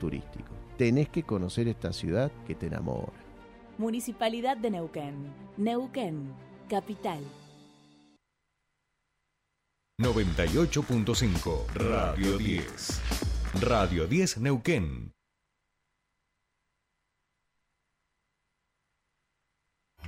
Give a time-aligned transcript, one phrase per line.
[0.00, 0.56] turísticos.
[0.76, 3.12] Tenés que conocer esta ciudad que te enamora.
[3.78, 5.14] Municipalidad de Neuquén.
[5.56, 6.32] Neuquén,
[6.68, 7.20] capital.
[10.00, 13.00] 98.5 Radio 10.
[13.60, 15.12] Radio 10 Neuquén.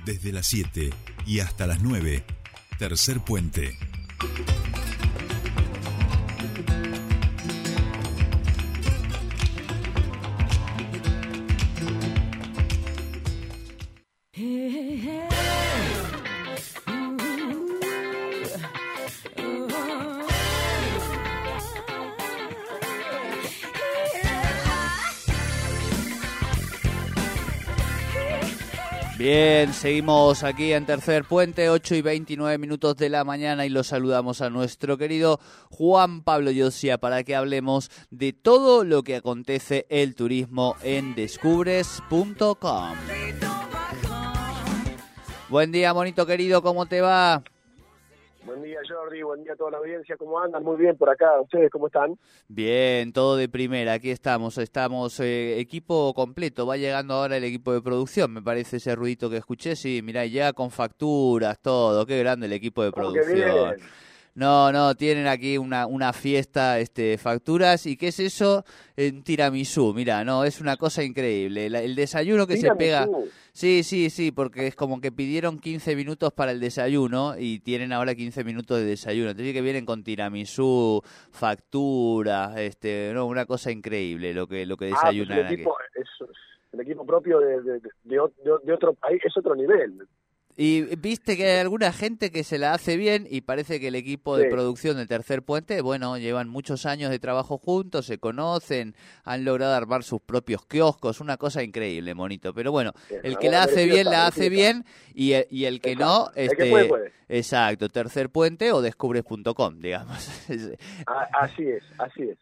[0.05, 0.89] Desde las 7
[1.25, 2.25] y hasta las 9.
[2.79, 3.77] Tercer puente.
[29.23, 33.87] Bien, seguimos aquí en Tercer Puente, 8 y 29 minutos de la mañana y los
[33.87, 39.85] saludamos a nuestro querido Juan Pablo Yosia para que hablemos de todo lo que acontece
[39.87, 42.95] el turismo en descubres.com.
[45.47, 47.43] Buen día, bonito querido, ¿cómo te va?
[48.45, 50.63] Buen día Jordi, buen día a toda la audiencia, ¿cómo andan?
[50.63, 52.17] Muy bien por acá, ¿ustedes cómo están?
[52.49, 57.71] Bien, todo de primera, aquí estamos, estamos eh, equipo completo, va llegando ahora el equipo
[57.71, 62.19] de producción, me parece ese ruidito que escuché, sí, mirá, ya con facturas, todo, qué
[62.19, 63.77] grande el equipo de Oh, producción.
[64.35, 68.65] No, no, tienen aquí una, una fiesta, este, facturas, ¿y qué es eso?
[68.97, 71.69] En tiramisú, mira, no, es una cosa increíble.
[71.69, 73.07] La- el desayuno que se pega...
[73.51, 77.93] Sí, sí, sí, porque es como que pidieron 15 minutos para el desayuno y tienen
[77.93, 79.29] ahora 15 minutos de desayuno.
[79.29, 84.85] Entonces que vienen con tiramisú, facturas, este, no, una cosa increíble lo que lo que
[84.87, 85.53] Ah, pues desayunan el aquí.
[85.53, 86.29] equipo, es,
[86.71, 89.99] el equipo propio de, de, de, o- de- de otro país, es otro nivel.
[90.55, 93.95] Y viste que hay alguna gente que se la hace bien y parece que el
[93.95, 94.49] equipo de Sí.
[94.51, 99.73] producción del Tercer Puente, bueno, llevan muchos años de trabajo juntos, se conocen, han logrado
[99.73, 102.53] armar sus propios kioscos, una cosa increíble, monito.
[102.53, 104.85] Pero bueno, Sí, el que la hace bien, la hace bien
[105.15, 106.39] y el, y el que no, Exacto.
[106.39, 107.11] El que este, puede, puede.
[107.29, 110.29] exacto, Tercer Puente o descubres.com, digamos.
[111.41, 112.37] Así es, así es.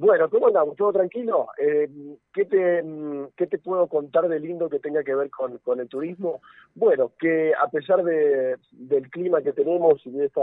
[0.00, 0.76] Bueno, ¿cómo andamos?
[0.76, 1.48] ¿Todo tranquilo?
[1.58, 1.86] Eh,
[2.32, 2.82] ¿qué, te,
[3.36, 6.40] ¿Qué te puedo contar de lindo que tenga que ver con, con el turismo?
[6.74, 10.40] Bueno, que a pesar de, del clima que tenemos y de esta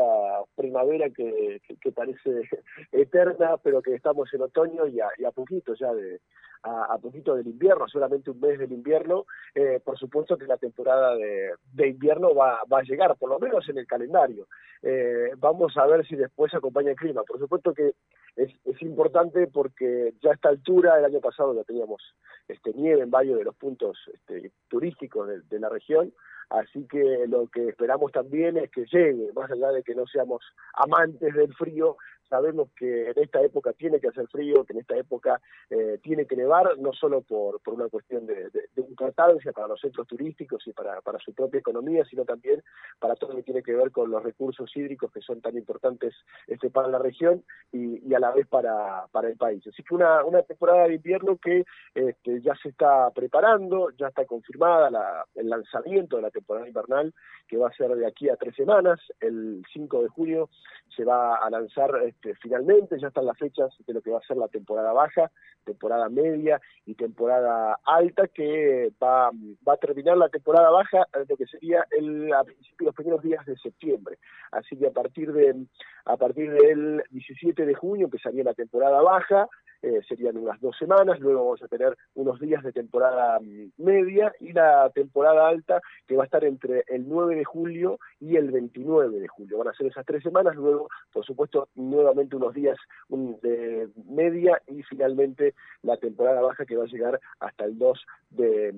[0.55, 2.43] primavera que, que, parece
[2.91, 6.21] eterna, pero que estamos en otoño y a, y a poquito ya de
[6.61, 9.25] a, a poquito del invierno, solamente un mes del invierno,
[9.55, 13.39] eh, por supuesto que la temporada de, de invierno va, va a llegar, por lo
[13.39, 14.47] menos en el calendario.
[14.83, 17.23] Eh, vamos a ver si después acompaña el clima.
[17.23, 17.93] Por supuesto que
[18.37, 22.01] es, es importante porque ya a esta altura, el año pasado ya teníamos
[22.47, 26.13] este, nieve en varios de los puntos este, turísticos de, de la región,
[26.49, 30.41] así que lo que esperamos también es que llegue, más allá de que no seamos
[30.73, 31.97] amantes del frío,
[32.29, 36.25] sabemos que en esta época tiene que hacer frío, que en esta época eh, tiene
[36.25, 40.07] que nevar, no solo por, por una cuestión de, de, de importancia para los centros
[40.07, 42.61] turísticos y para, para su propia economía, sino también
[42.99, 46.13] para todo lo que tiene que ver con los recursos hídricos que son tan importantes
[46.47, 49.65] este, para la región y, y a la vez para, para el país.
[49.65, 51.63] Así que una, una temporada de invierno que
[51.95, 57.13] este, ya se está preparando, ya está confirmada la, el lanzamiento de la temporada invernal,
[57.47, 60.49] que va a ser de aquí a tres semanas, el 5 de junio
[60.95, 64.27] se va a lanzar este, finalmente, ya están las fechas de lo que va a
[64.27, 65.31] ser la temporada baja,
[65.63, 69.31] temporada media y temporada alta, que va,
[69.67, 73.21] va a terminar la temporada baja, eh, lo que sería el, a principios, los primeros
[73.21, 74.17] días de septiembre.
[74.51, 75.67] Así que a partir de
[76.05, 79.47] a partir del 17 de junio empezaría la temporada baja,
[79.81, 84.33] eh, serían unas dos semanas, luego vamos a tener unos días de temporada mm, media
[84.39, 88.51] y la temporada alta que va a estar entre el 9 de julio y el
[88.51, 89.57] 29 de julio.
[89.57, 92.77] Van a ser esas tres semanas, luego, por supuesto, nuevamente unos días
[93.09, 98.73] de media y finalmente la temporada baja que va a llegar hasta el 2 de,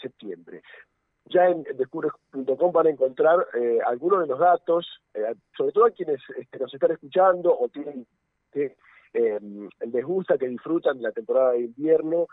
[0.00, 0.62] septiembre.
[1.26, 5.90] Ya en descubres.com van a encontrar eh, algunos de los datos, eh, sobre todo a
[5.90, 8.06] quienes este, nos están escuchando o tienen
[8.50, 8.76] que
[9.12, 9.40] eh,
[9.80, 12.26] les gusta, que disfrutan la temporada de invierno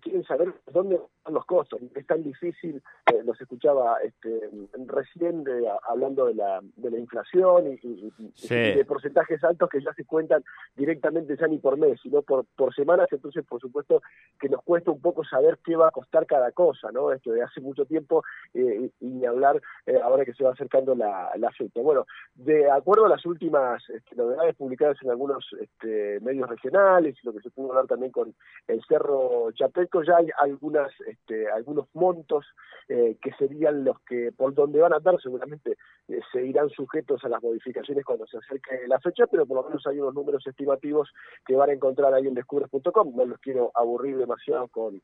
[0.00, 1.80] quieren saber dónde están los costos.
[1.94, 2.82] Es tan difícil,
[3.12, 4.50] eh, los escuchaba este,
[4.86, 8.54] recién de, hablando de la, de la inflación y, y, Sí.
[8.54, 10.44] y de porcentajes altos que ya se cuentan
[10.76, 14.02] directamente ya ni por mes, sino por, por semanas, entonces por supuesto
[14.40, 17.12] que nos cuesta un poco saber qué va a costar cada cosa, ¿no?
[17.12, 18.22] Esto de hace mucho tiempo
[18.54, 21.80] eh, y, y hablar eh, ahora que se va acercando la, la fecha.
[21.80, 27.26] Bueno, de acuerdo a las últimas este, novedades publicadas en algunos este, medios regionales y
[27.26, 28.34] lo que se pudo hablar también con
[28.68, 32.44] el Cerro Chapelco ya hay algunas, este, algunos montos
[32.88, 35.76] eh, que serían los que por donde van a andar seguramente
[36.08, 39.68] eh, se irán sujetos a las modificaciones cuando se acerque la fecha, pero por lo
[39.68, 41.12] menos hay unos números estimativos
[41.46, 43.14] que van a encontrar ahí en descubres.com.
[43.14, 45.00] No los quiero aburrir demasiado con,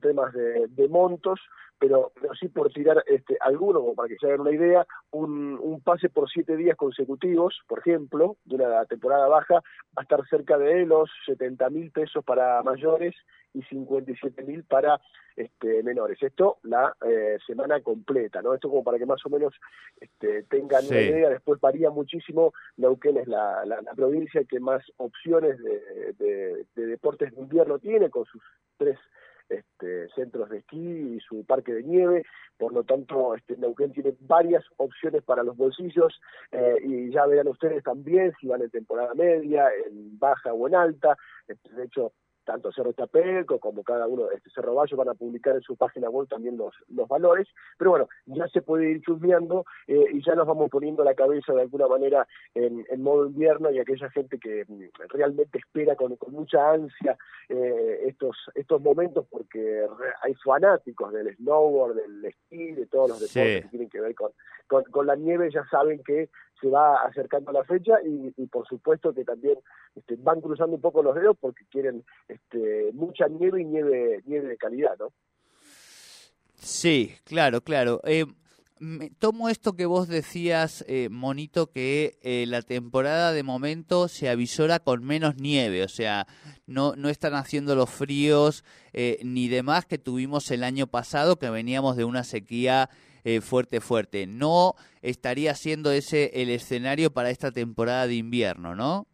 [0.00, 1.40] temas de, de montos,
[1.78, 5.58] pero, pero sí por tirar este, alguno, como para que se hagan una idea, un,
[5.60, 9.62] un pase por siete días consecutivos, por ejemplo, de una temporada baja, va
[9.96, 13.14] a estar cerca de los 70 mil pesos para mayores
[13.54, 15.00] y 57 mil para
[15.36, 16.22] este, menores.
[16.22, 18.54] Esto la eh, semana completa, ¿no?
[18.54, 19.54] Esto como para que más o menos
[20.00, 21.30] este, tengan una idea.
[21.30, 22.52] Después varía muchísimo.
[22.76, 28.10] Neuquén es la, la, provincia que más opciones de, de, de deportes de invierno tiene,
[28.10, 28.42] con sus
[28.76, 28.98] tres
[29.52, 30.78] este, centros de esquí
[31.16, 32.24] y su parque de nieve,
[32.56, 36.20] por lo tanto este, Neuquén tiene varias opciones para los bolsillos
[36.52, 40.74] eh, y ya verán ustedes también si van en temporada media, en baja o en
[40.74, 41.16] alta,
[41.46, 42.12] este, de hecho
[42.44, 45.76] tanto Cerro Tapelco como cada uno de este Cerro Bayo van a publicar en su
[45.76, 47.48] página web también los, los valores,
[47.78, 51.52] pero bueno, ya se puede ir chusmeando eh, y ya nos vamos poniendo la cabeza
[51.52, 56.16] de alguna manera en, en modo invierno y aquella gente que mm, realmente espera con,
[56.16, 57.16] con mucha ansia
[57.48, 59.86] eh, estos, estos momentos porque
[60.22, 64.32] hay fanáticos del snowboard, del esquí, de todos los deportes que tienen que ver con,
[64.66, 66.30] con, con la nieve, ya saben que
[66.62, 69.58] se va acercando la fecha y, por supuesto que también
[69.96, 74.48] este, van cruzando un poco los dedos porque quieren este, mucha nieve y nieve, nieve
[74.48, 75.08] de calidad, ¿no?
[76.54, 78.00] Sí, claro, claro.
[78.04, 78.24] Eh,
[79.18, 84.80] tomo esto que vos decías, eh, Monito, que eh, la temporada de momento se avisora
[84.80, 86.26] con menos nieve, o sea,
[86.66, 91.50] no, no están haciendo los fríos eh, ni demás que tuvimos el año pasado, que
[91.50, 92.90] veníamos de una sequía
[93.24, 94.26] eh, fuerte, fuerte.
[94.26, 99.06] No estaría siendo ese el escenario para esta temporada de invierno, ¿no?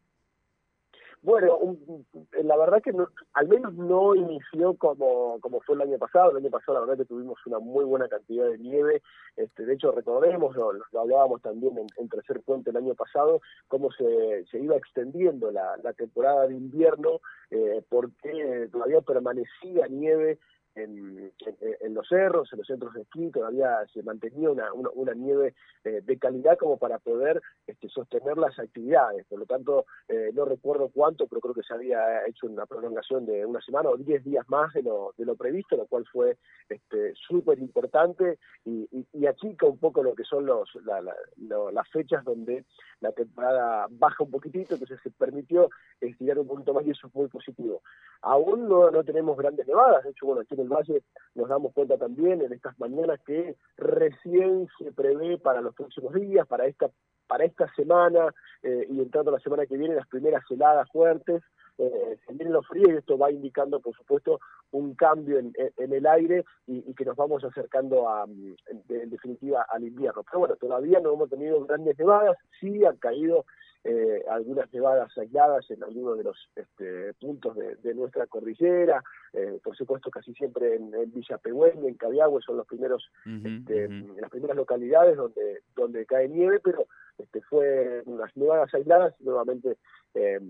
[1.21, 2.07] Bueno, un,
[2.45, 6.31] la verdad que no, al menos no inició como, como fue el año pasado.
[6.31, 9.03] El año pasado la verdad que tuvimos una muy buena cantidad de nieve.
[9.37, 13.91] Este, de hecho, recordemos, lo, hablábamos también en, en, Tercer Puente el año pasado, cómo
[13.93, 17.21] se, se iba extendiendo la, la temporada de invierno
[17.51, 20.39] eh, porque todavía permanecía nieve
[20.75, 25.55] en, los cerros, en los centros de esquí, todavía se mantenía una, una, nieve
[25.85, 29.27] eh, de calidad como para poder este, sostener las actividades.
[29.27, 33.27] Por lo tanto, eh, no recuerdo cuánto, pero creo que se había hecho una prolongación
[33.27, 36.37] de una semana o diez días más de lo, previsto, lo cual fue
[36.69, 38.89] este, súper importante y,
[39.27, 42.65] achica un poco lo que son los, la, la, lo, las fechas donde
[43.01, 45.69] la temporada baja un poquitito, entonces se permitió
[46.01, 47.83] estirar un poquito más y eso es muy positivo.
[48.23, 51.03] Aún no, no tenemos grandes nevadas, de hecho, bueno, aquí en el Valle
[51.35, 56.47] nos damos cuenta también en estas mañanas que recién se prevé para los próximos días,
[56.47, 56.91] para esta
[57.29, 61.43] para esta semana eh, y entrando la semana que viene las primeras heladas fuertes,
[61.77, 64.41] eh, se vienen los fríos y esto va indicando, por supuesto,
[64.73, 68.57] un cambio en, el aire y, que nos vamos acercando, a, en,
[68.89, 70.25] en, definitiva, al invierno.
[70.25, 73.45] Pero bueno, todavía no hemos tenido grandes nevadas, sí han caído
[73.85, 79.03] eh, algunas nevadas aisladas en algunos de los este, puntos de, de, nuestra cordillera,
[79.33, 83.31] eh, por supuesto casi siempre en, en Villa Pehuen, en Cabiagüe son los primeros, uh
[83.31, 84.21] -huh, este, uh -huh.
[84.21, 86.87] las primeras localidades donde, donde cae nieve, pero
[87.19, 89.77] este, fue unas nevadas aisladas y nuevamente
[90.15, 90.41] eh,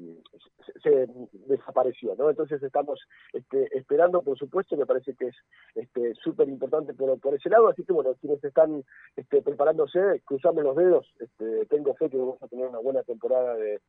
[0.83, 1.09] se,
[1.47, 2.31] desapareció, ¿no?
[2.31, 3.01] Entonces estamos
[3.33, 5.37] este, esperando, por supuesto, me parece que es
[5.75, 8.85] este súper importante por, por ese lado, así que bueno, quienes están
[9.17, 13.55] este, preparándose, cruzamos los dedos, este, tengo fe que vamos a tener una buena temporada
[13.57, 13.81] de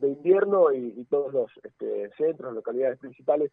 [0.00, 3.52] invierno y, y, todos los este, centros, localidades principales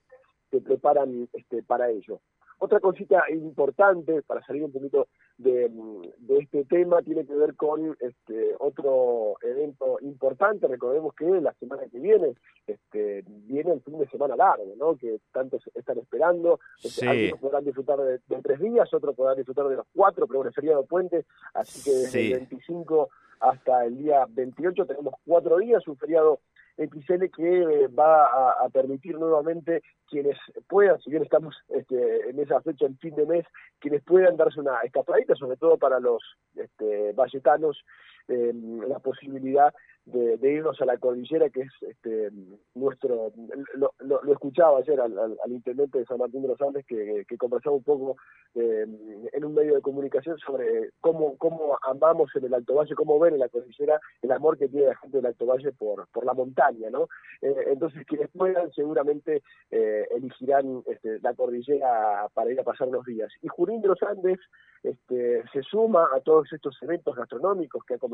[0.51, 2.19] se preparan este, para ello.
[2.59, 5.69] Otra cosita importante para salir un poquito de,
[6.17, 10.67] de, este tema tiene que ver con este otro evento importante.
[10.67, 12.35] Recordemos que la semana que viene
[12.67, 14.95] este, viene el fin de semana largo, ¿no?
[14.95, 16.59] Que tantos están esperando.
[16.77, 17.07] Este, sí.
[17.07, 20.49] Algunos podrán disfrutar de, de, tres días, otros podrán disfrutar de los cuatro, pero bueno,
[20.49, 22.31] es feriado puente, así que desde sí.
[22.31, 23.09] el 25
[23.43, 26.39] hasta el día 28 tenemos cuatro días, un feriado
[26.77, 30.37] XL que va a, a, permitir nuevamente quienes
[30.67, 33.45] puedan, si bien estamos este, en esa fecha en fin de mes,
[33.79, 36.23] quienes puedan darse una escapadita, sobre todo para los
[36.55, 37.83] este, valletanos,
[38.27, 38.53] eh,
[38.87, 39.73] la posibilidad
[40.05, 42.29] de, irnos a la cordillera, que es este,
[42.75, 43.31] nuestro,
[43.75, 43.93] lo,
[44.31, 47.83] escuchaba ayer al, al, intendente de San Martín de los Andes, que, que conversaba un
[47.83, 48.17] poco
[48.55, 48.85] eh,
[49.31, 53.35] en un medio de comunicación sobre cómo, cómo amamos en el Alto Valle, cómo ven
[53.35, 56.33] en la cordillera el amor que tiene la gente del Alto Valle por, por la
[56.33, 57.07] montaña, ¿no?
[57.41, 63.05] Eh, entonces, quienes puedan seguramente eh, elegirán este, la cordillera para ir a pasar unos
[63.05, 63.31] días.
[63.41, 64.39] Y Junín de los Andes
[64.83, 68.12] este, se suma a todos estos eventos gastronómicos que ha comenzado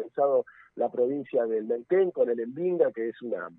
[0.75, 3.49] la provincia del Neuquén con el Envinga, que es una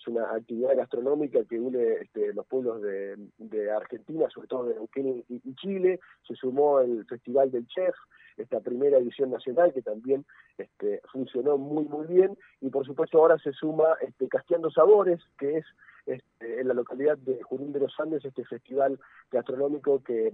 [0.00, 5.24] es una actividad gastronómica que une este, los pueblos de, Argentina, sobre todo de Neuquén
[5.28, 6.00] y, Chile.
[6.26, 7.94] Se sumó el Festival del Chef,
[8.36, 10.24] esta primera edición nacional que también
[10.56, 15.58] este, funcionó muy muy bien y por supuesto ahora se suma este, Casteando Sabores, que
[15.58, 15.66] es
[16.06, 18.98] este, en la localidad de Junín de los Andes este festival
[19.30, 20.32] gastronómico que,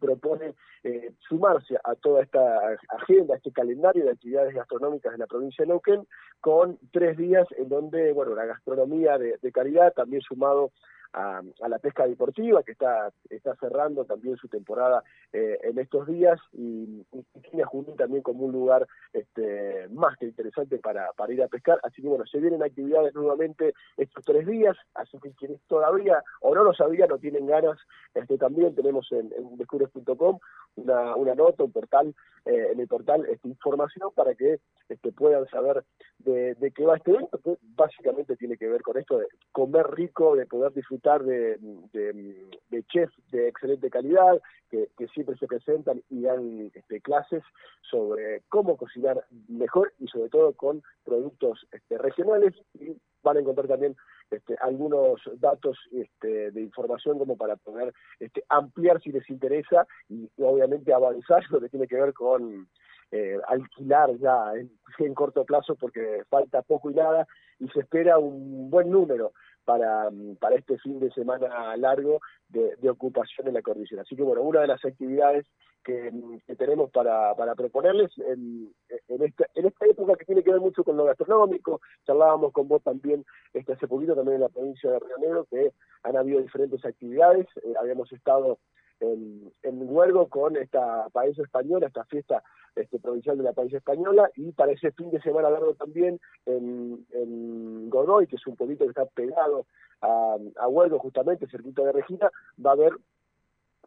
[0.00, 2.40] propone eh, sumarse a toda esta
[2.88, 6.06] agenda, este calendario de actividades gastronómicas en la provincia de Neuquén,
[6.40, 10.72] con tres días en donde, bueno, la gastronomía de, de calidad, también sumado
[11.12, 16.40] a, la pesca deportiva, que está, está cerrando también su temporada eh, en estos días,
[16.52, 17.04] y,
[17.42, 21.48] tiene a Junín también como un lugar este, más que interesante para, para ir a
[21.48, 21.80] pescar.
[21.82, 26.54] Así que bueno, se vienen actividades nuevamente estos tres días, así que quienes todavía o
[26.54, 27.78] no lo sabían o tienen ganas,
[28.14, 30.38] este, también tenemos en, en descubres.com
[30.76, 35.46] una, una nota, un portal, eh, en el portal esta información para que este, puedan
[35.48, 35.84] saber
[36.18, 39.86] de, de qué va este evento, que básicamente tiene que ver con esto de comer
[39.90, 41.58] rico, de poder disfrutar de,
[41.92, 44.40] de, chefs de excelente calidad,
[44.70, 47.42] que, siempre se presentan y dan este, clases
[47.82, 53.66] sobre cómo cocinar mejor y sobre todo con productos este, regionales y van a encontrar
[53.68, 53.96] también
[54.30, 60.28] este, algunos datos este, de información como para poder este, ampliar si les interesa y,
[60.38, 62.68] obviamente avanzar lo que tiene que ver con
[63.10, 67.26] eh, alquilar ya en, corto plazo porque falta poco y nada
[67.58, 69.32] y se espera un buen número
[69.68, 70.08] para,
[70.40, 74.00] para este fin de semana largo de, ocupación en la cordillera.
[74.00, 75.46] Así que bueno, una de las actividades
[75.84, 76.10] que,
[76.56, 78.72] tenemos para, proponerles en,
[79.08, 81.82] en, esta, en esta época que tiene que ver mucho con lo gastronómico.
[82.06, 85.72] Charlábamos con vos también este, hace poquito también en la provincia de Río Negro que
[86.02, 87.46] han habido diferentes actividades.
[87.56, 88.58] Eh, habíamos estado
[89.00, 92.42] en, en Huergo con esta país española, esta fiesta
[92.78, 97.06] este, provincial de la país española, y para ese fin de semana largo también en,
[97.12, 99.66] en Godoy, que es un pueblito que está pegado
[100.00, 102.30] a, a Huergo, justamente, cerquita de Regina,
[102.64, 102.92] va a haber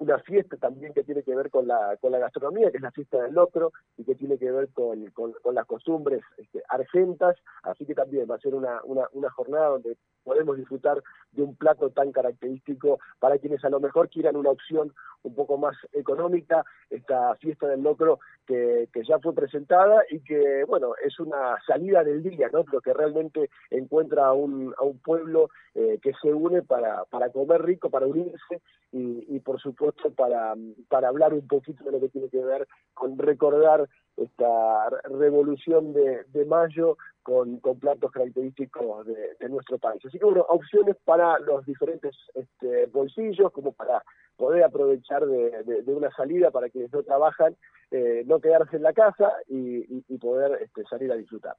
[0.01, 2.89] una fiesta también que tiene que ver con la, con la gastronomía, que es la
[2.89, 7.85] fiesta del locro, y que tiene que ver con, con, las costumbres este, argentas, así
[7.85, 11.03] que también va a ser una, una, una jornada donde podemos disfrutar
[11.33, 14.91] de un plato tan característico para quienes a lo mejor quieran una opción
[15.23, 20.63] un poco más económica, esta fiesta del locro que, que ya fue presentada y que,
[20.67, 22.63] bueno, es una salida del día, ¿no?
[22.63, 27.29] Pero que realmente encuentra a un, a un pueblo eh, que se une para, para
[27.29, 30.55] comer rico, para unirse y, y por supuesto para,
[30.89, 36.45] para hablar un poquito de lo que tiene que ver con recordar esta revolución de,
[36.45, 40.03] mayo con, platos característicos de, nuestro país.
[40.05, 44.03] Así que bueno, opciones para los diferentes este, bolsillos, como para
[44.35, 47.55] poder aprovechar de, una salida para quienes no trabajan,
[47.91, 51.55] eh, no quedarse en la casa y, y, poder este, salir a disfrutar.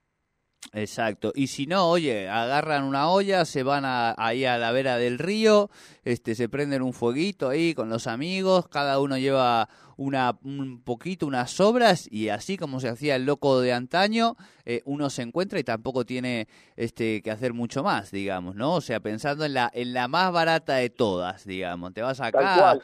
[0.75, 1.33] Exacto.
[1.35, 5.71] Y si no, oye, agarran una olla, se van ahí a la vera del río,
[6.03, 9.69] este, se prenden un fueguito ahí con los amigos, cada uno lleva
[10.03, 14.83] una, un poquito, unas sobras y así como se hacía el loco de antaño, eh,
[14.85, 18.75] uno se encuentra y tampoco tiene este que hacer mucho más, digamos, ¿no?
[18.75, 21.95] O sea, pensando en la, en la más barata de todas, digamos.
[21.95, 22.79] Te vas acá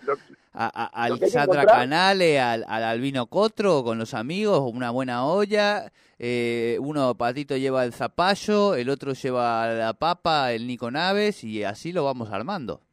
[0.53, 6.79] a, al Sandra Canale, al, al Albino Cotro con los amigos, una buena olla, eh,
[6.81, 11.93] uno patito lleva el zapallo, el otro lleva la papa, el Nico Naves y así
[11.93, 12.88] lo vamos armando.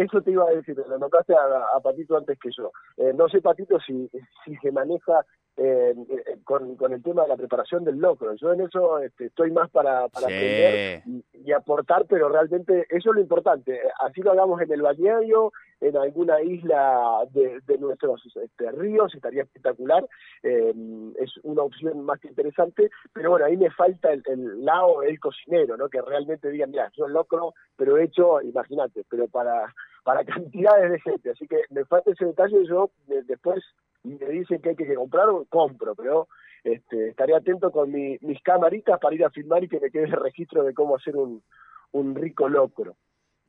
[0.00, 2.70] Eh, eh, eso te iba a decir, lo notaste a, Patito antes que yo.
[2.96, 4.10] Eh, no sé, Patito, si,
[4.44, 5.24] si se maneja
[5.56, 5.94] eh,
[6.44, 8.34] con, con el tema de la preparación del locro.
[8.34, 11.02] Yo en eso este, estoy más para, para aprender
[11.34, 13.78] y, aportar, pero realmente eso es lo importante.
[14.00, 19.42] Así lo hagamos en el balneario, en alguna isla de, de nuestros este, ríos, estaría
[19.42, 20.06] espectacular.
[20.42, 20.72] Eh,
[21.20, 25.18] es una opción más que interesante, pero bueno, ahí me falta el, el lado del
[25.20, 25.88] cocinero, ¿no?
[25.88, 31.30] Que realmente digan, mira, yo locro, pero hecho, imagínate, pero para para cantidades de gente.
[31.30, 32.64] Así que me falta ese detalle.
[32.66, 33.62] Yo después
[34.02, 36.28] me dicen que hay que comprar, compro, pero
[36.64, 40.04] este, estaré atento con mi, mis camaritas para ir a filmar y que me quede
[40.04, 41.42] el registro de cómo hacer un,
[41.92, 42.96] un rico locro.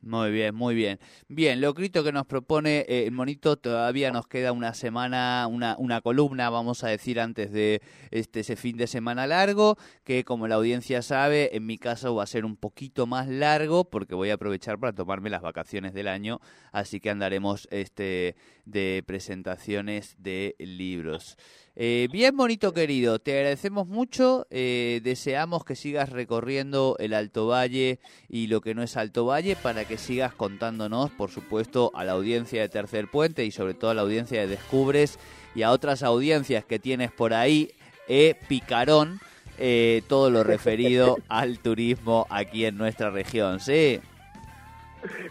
[0.02, 0.98] Muy bien, muy bien.
[1.28, 5.76] Bien, lo grito que nos propone eh, el monito, todavía nos queda una semana, una,
[5.78, 7.80] una columna, vamos a decir, antes de
[8.10, 12.24] este ese fin de semana largo, que como la audiencia sabe, en mi caso va
[12.24, 16.08] a ser un poquito más largo, porque voy a aprovechar para tomarme las vacaciones del
[16.08, 16.40] año,
[16.72, 21.36] así que andaremos este de presentaciones de libros.
[21.74, 27.98] Eh, bien bonito querido, te agradecemos mucho, eh, deseamos que sigas recorriendo el Alto Valle
[28.28, 32.12] y lo que no es Alto Valle para que sigas contándonos, por supuesto, a la
[32.12, 35.18] audiencia de Tercer Puente y sobre todo a la audiencia de Descubres
[35.54, 37.72] y a otras audiencias que tienes por ahí
[38.06, 39.18] e picarón
[39.58, 43.98] eh, todo lo referido al turismo aquí en nuestra región, ¿sí?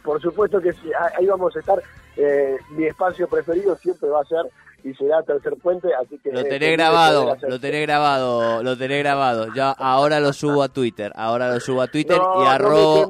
[0.04, 1.82] Por supuesto que sí, ahí vamos a estar.
[2.18, 4.46] Eh, mi espacio preferido siempre va a ser
[4.84, 6.32] y será Tercer Puente, así que...
[6.32, 9.48] Lo tenés grabado, lo tenés grabado, lo tenés grabado.
[9.54, 13.10] Ya ahora lo subo a Twitter, ahora lo subo a Twitter y arrobo,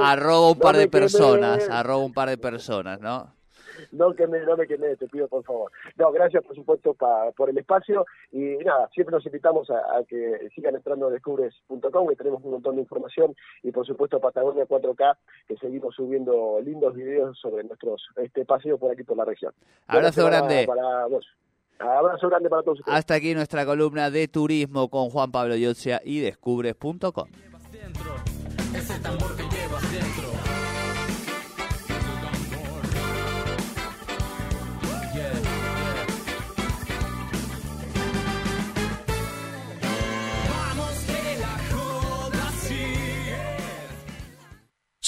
[0.00, 3.39] arrobo un par de personas, arrobo un par de personas, ¿no?
[3.92, 5.70] No que me, no me queme, te pido por favor.
[5.96, 6.94] No, gracias por supuesto
[7.36, 12.16] por el espacio y nada, siempre nos invitamos a, que sigan entrando a descubres.com que
[12.16, 15.16] tenemos un montón de información y por supuesto Patagonia 4K
[15.48, 19.52] que seguimos subiendo lindos videos sobre nuestros este paseo por aquí por la región.
[19.86, 20.66] Abrazo grande.
[20.66, 21.26] Para vos.
[21.78, 26.20] Abrazo grande para todos Hasta aquí nuestra columna de turismo con Juan Pablo Yotzia y
[26.20, 27.28] descubres.com.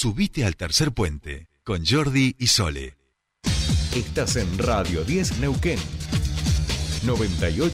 [0.03, 2.97] Subite al tercer puente con Jordi y Sole.
[3.95, 5.79] Estás en Radio 10 Neuquén.
[7.05, 7.55] 98